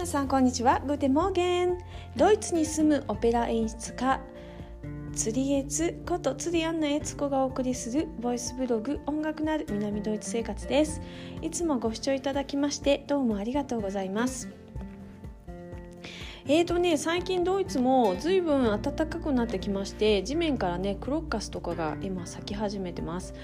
[0.00, 0.80] 皆さんこんにちは。
[0.86, 1.76] グーテモーゲン。
[2.16, 4.18] ドイツに住むオペラ演出家
[5.14, 11.02] 釣りエツこと釣りアンナエツコがお送りするボイスブログ音楽のある南ドイツ生活です。
[11.42, 14.48] いつもご視聴いただきましてどうもありがとうございます。
[16.46, 23.34] えーとね、最近ドイツもずいぶん暖かくなってきまして地面からねクロッカスとかが今咲き始めてます。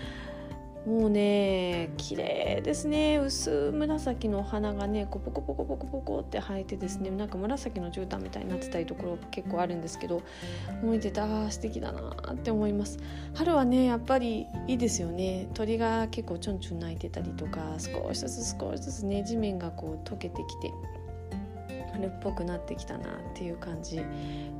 [0.86, 3.18] もうね綺麗ですね。
[3.18, 10.22] 薄紫のお花がねこうポコポコポコポコって生えてですねなんか紫の絨毯みたいになってたりところ結構あるんですけど
[10.82, 12.98] 見ててあ素敵だなって思います。
[13.34, 15.48] 春はねやっぱりいいですよね。
[15.54, 20.70] 鳥が結構ちょんちょん鳴いてたりとか少しずつ少しずつね地面がこう溶けてきて
[21.96, 24.00] 春っぽくなってきたなっていう感じ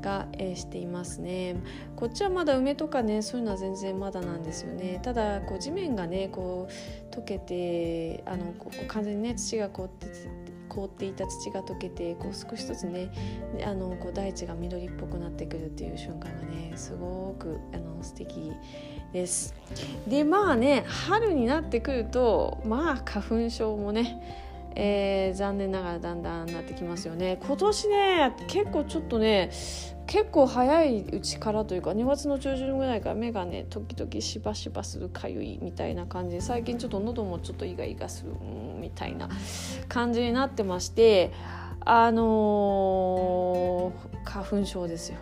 [0.01, 1.57] が、えー、していますね。
[1.95, 5.01] こっちはまだ梅とかねそういうのは全然まだなんですよね。
[5.03, 10.07] ただこう地面がねこう溶けてあのこう完全にね土が凍って
[10.69, 13.11] 凍っていた土が溶けてこう少しずつね
[13.65, 18.53] あのこう大地が緑っぽくなってくるっていう瞬間がねすごくあの素敵
[19.13, 19.55] です。
[20.07, 24.45] でまあね春になってくるとまあ花粉症もね
[24.79, 27.39] えー、残念ながらだんだんなってきますよね。
[27.43, 29.51] 今年ね結構ちょっとね
[30.07, 38.33] 結構早いうちからというか2月の中旬ぐらいから目がね時々しばしばするかゆいみたいな感じで最近ちょっと喉もちょっとイガイガする
[38.79, 39.31] みたいな
[39.89, 41.33] 感じになってまして
[41.81, 45.19] あのー、花粉症ですよ。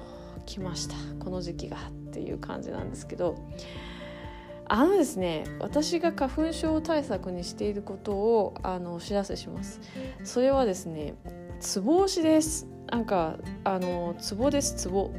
[0.47, 0.97] 来ました。
[1.23, 3.37] この時期がっていう感じなんですけど。
[4.67, 9.81] あのですね私が花粉症対策にしていることをあのお知らせします。
[10.25, 11.15] それはですね
[11.61, 12.67] ツボ押しです。
[12.91, 15.11] なんかあのツボですツボ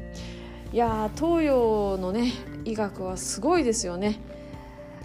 [0.71, 2.31] いや東洋のね
[2.63, 4.19] 医学はすごいですよね。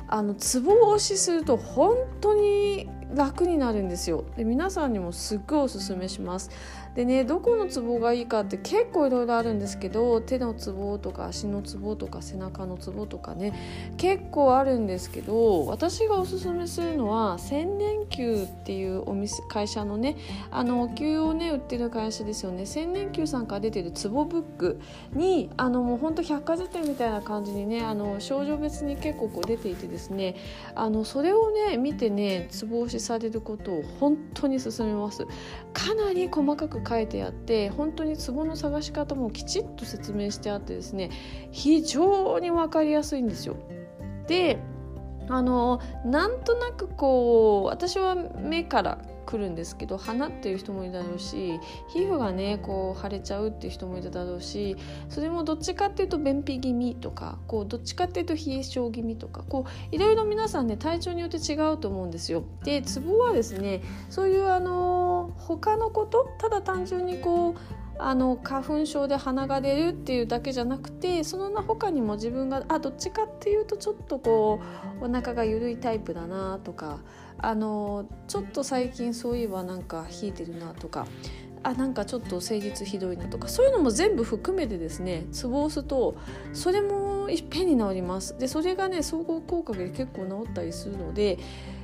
[0.09, 4.25] あのツボ押しすると本当に楽になるんですよ。
[4.37, 6.51] で皆さんにもすっごいおすすめします。
[6.95, 20.17] でねどこのツボがいいかって結構いろいろあるんですけど手のツボとか足のツボとか背中のツボとかね結構あるんですけど私がおすすめするのは千年球っていうお店会社のね
[20.51, 22.67] あのお灸をね売ってる会社ですよね。
[22.67, 24.81] 千年球さんから出てるツボブック
[25.13, 30.35] にあのもうほんと百科事典みたいな感じにねあの症状別に結構こう出ていてですね
[30.75, 35.27] あのそれをね見てねツボ押しされることを本当に勧めます
[35.73, 41.11] かなり細かく書いてあって本当にツボの探し方もきちっと説明してあってですね
[41.51, 43.57] 非常に分かりやすいんですよ。
[44.27, 44.59] で
[45.29, 48.99] あのなんとなくこう私は目から
[49.31, 54.77] 来るんですけど鼻っていう人もいるだろうし皮膚がねこう腫れちゃうっていう人もいるだろうし
[55.09, 62.45] それもどっちかっていうと便秘気味とかこうどっちかっていうと冷え性気味とかこういろいろ皆さんね体調によって違うと思うんですよ。
[62.65, 67.55] でツボはですねそういうあの他のことただ単純にこう
[68.03, 74.61] あの花粉症で鼻が出るっていうだけじゃなくてその他にも自分があどっちかっていうとちょっとこ
[75.01, 77.01] うお腹が緩いタイプだなとか
[77.39, 81.07] あのちょっと最近そういえばなんか冷えてるなとか
[81.63, 86.17] あなんかちょっと誠実ひどいなとかそういうのも全部含めてですねツボを押すと
[86.55, 88.37] それもいっぺんに治ります。
[88.39, 91.39] でそれがね総合効果で結構治ったりするので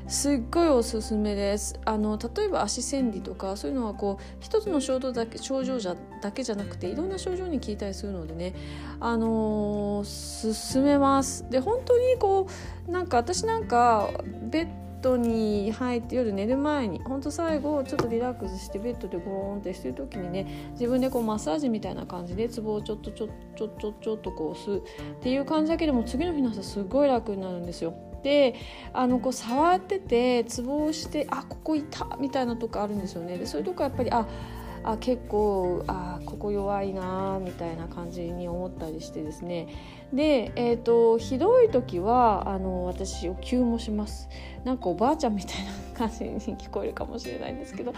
[0.09, 8.55] すっごいおすすめですあの例えば足千里とかそういうのはこう一つの症状だけ症状じゃだけじゃなくていろんな症状に効いたりするのでね
[9.01, 12.47] あのー、進めますで本当にこ
[12.87, 14.11] うなんか私なんか
[14.49, 14.69] ベッ
[15.03, 28.06] ドに入って夜寝る前にほんと最後ちょっとリラックスしてベッドでゴーンってしてる時にね自分でこうマッサージみたいな感じでツボをちょっとちょちょちょちょっとこう押すっていう感じだけでも次の日の朝すごい楽になるんですよ。
[28.23, 28.55] で
[28.93, 33.39] あのこう触っててツボをしてあここいたみたいなとこあるんですよね。
[33.39, 34.27] でそういうとこやっぱりあ
[34.85, 39.69] あ結構あここ弱いなみたいな感じに思ったりしてですね。
[40.13, 44.29] で、えーと、ひどい時はあの私お灸もします。
[44.65, 47.95] なんかおばあちゃんみたいな感じに聞こえるかもしれないんですけど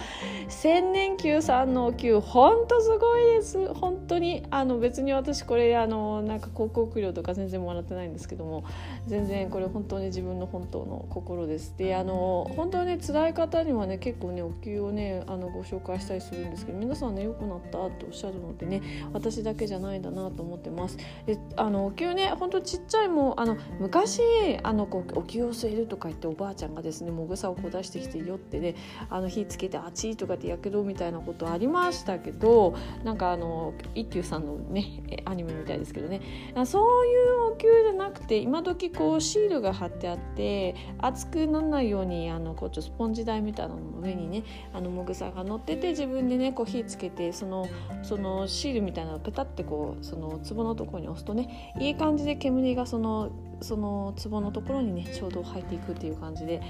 [0.49, 3.73] 千年灸さんのお灸ほんとすごいです。
[3.75, 8.65] 本当にあの別に私これあのなんか広告料とか全然もらってないんですけども
[9.07, 11.75] 全然これ本当に自分の本当の心です。
[11.77, 18.83] であの本当にね辛い方にはね結構ねお灸をねあのご紹介したりするんですけど皆さんね良くなったっておっしゃるのでね
[19.13, 20.97] 私だけじゃないんだなと思ってます。
[21.27, 24.21] であのお灸ねほんとちっちゃいもうあの昔
[24.63, 28.77] あのこうお灸を据えるとか言っておばあちゃんがですねもぐさをこう出してきて酔ってね
[29.11, 36.21] あの火つけてあちとかってやけどみたいなことありましたけどなんかあの一休さんのねアニメみたいですけどね。
[36.65, 37.17] そうい
[37.49, 47.69] うお灸じゃなくて今時こうシールが貼ってあって熱くならないようにあのこうちょスポンジ台みたいなのの上にねあのもぐさが乗ってて自分でねこう火つけてその
[48.03, 53.31] そのシールみたいなのをペタってこうその壺のところに押すとねいい感じで煙がその
[53.61, 56.63] その壺のところにねちょうど入っていくっていう感じで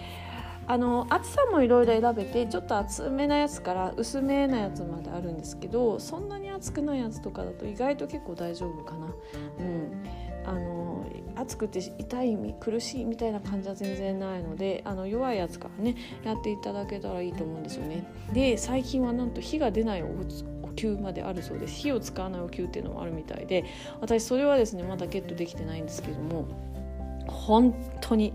[0.68, 9.06] あの厚さもいろいろ選べてちょっと厚めなやつから薄めなやつまであるんですけどそんなに厚くないやつとかだと意外と結構大丈夫かな。
[9.06, 11.04] うんあの
[11.36, 15.94] 暑くて痛い苦しいみたいな感じは全然ないのであの弱いやつからね
[16.24, 18.04] やっていただけたらいいと思うんですよね。
[18.32, 20.08] で最近はなんと火が出ないお
[20.74, 23.64] 灸まであるそうです火を使わないお灸っていうのもあるみたいで
[24.00, 26.46] 私それはですねまだゲットできてないんですけども
[27.26, 28.32] 本当に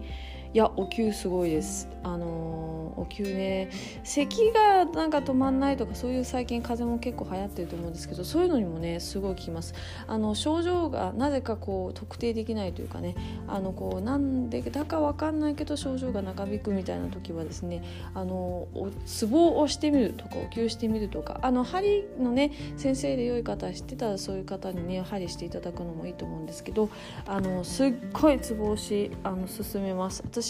[0.53, 1.89] いやお灸すごいです。
[2.03, 3.71] あのお灸ね。
[4.03, 9.73] 咳がなんか止まんないとかそういう最近風邪も結構流行ってると思うんですけどそういうのにもねすごい効きます。
[10.05, 13.15] あの症状がなぜかこう特定できないというかね。
[13.47, 17.81] あのこうなんでだか分かんないけど症状が長引くみたいな時はですね
[18.13, 18.67] あの
[19.07, 21.39] ツボを押してみるとかお灸してみるとか。
[21.41, 26.89] あの針のね先生で良い方知ってたらそういう方にね針していただくのもいいと思うんですけど
[27.25, 30.21] あのすっごいツボ押しあの進めます。
[30.23, 30.42] 私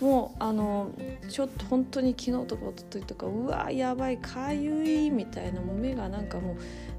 [0.00, 0.90] もうあの
[1.28, 6.56] ちょっと本当に昨日とかおとといとかうわやばいかゆいみたいなもう目がなんかもう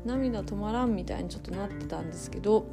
[0.07, 2.65] 涙止まらんみたいにちょっとなってたんですけど、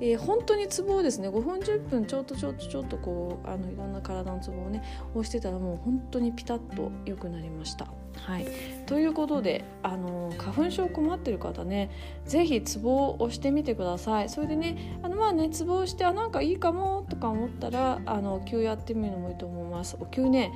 [0.00, 4.82] えー、本当にツボをですね5分10分ちょっとちょっとちょっとこうあのいろんな体のツボをね
[5.14, 8.01] 押してたらもう本当にピタッと良くなりました。
[8.16, 8.46] はい、
[8.86, 11.90] ということであの花粉症困ってる方ね
[12.24, 14.28] 是非ツボを押してみてください。
[14.28, 19.96] それでねあのまあねツボをしてあなんかいいかもとか思ったらあのお灸やってみるのもいいと思います。
[20.00, 20.52] お灸ね。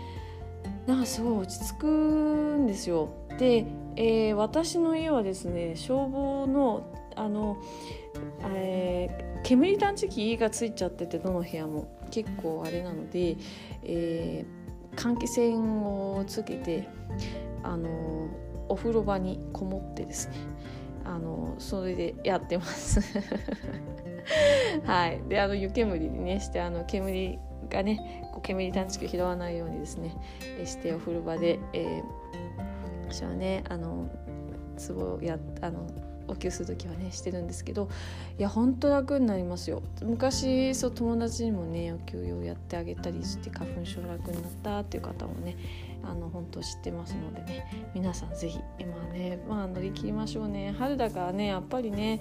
[0.86, 1.86] なんかすごい落ち着く
[2.58, 3.08] んですよ。
[3.38, 3.66] で、
[3.96, 7.56] えー、私の家はですね消防のあの、
[8.54, 11.94] えー、煙探知機がついちゃっててどの部屋も。
[12.08, 13.36] 結構あれなので、
[13.82, 14.65] えー、
[14.96, 16.88] 換気扇をつけて
[17.62, 18.28] あの
[18.68, 20.34] お風呂場にこもってですね。
[21.04, 23.00] あのそれでやってます。
[24.84, 25.22] はい。
[25.28, 27.38] であの湯煙にねしてあの煙
[27.70, 30.14] がねこう煙探知機を拾わないようにですね
[30.64, 32.02] してお風呂場で、えー、
[33.08, 34.08] 私はねあの
[34.88, 35.86] 壺やあの
[36.28, 37.88] お灸する時はねしてるんですけど
[38.38, 39.82] いやほんと楽になりますよ。
[40.02, 45.56] 昔そう友達にもねお灸をやってあげたりして花粉症楽になったっていう方もね
[46.08, 50.74] あの本当知ってますのでね皆さん是非今ねまあ乗り切りましょうね。
[50.78, 52.20] 春だからねやっぱりね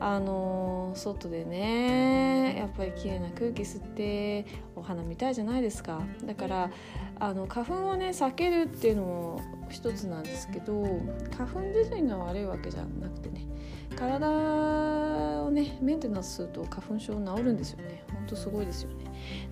[0.00, 4.46] あの外でねやっぱり綺麗な空気吸って
[4.76, 6.02] お花見たいじゃないですか。
[6.24, 6.70] だから
[7.18, 10.82] あの花粉をね避けるっていうのも一つなんですけど
[11.36, 13.46] 花粉自身が悪いわけじゃなくてね
[13.96, 14.28] 体
[15.42, 18.04] をねメンテナンスすると花粉症治るんですよね。
[18.12, 19.04] ほんとすごいですよね。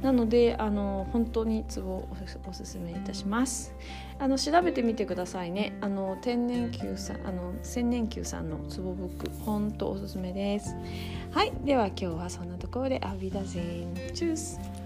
[0.02, 2.08] なのであの本当にツボを
[2.48, 3.74] おすすめいたします。
[4.18, 5.76] あの調べてみてくださいね。
[5.80, 10.76] あの天然球さんあの千年球さんのツボブック本当おすすめです。
[11.30, 11.52] はい。
[11.64, 13.94] では今日はそんなところでアビダゼン。
[14.14, 14.81] チュース。